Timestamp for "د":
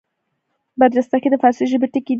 1.31-1.35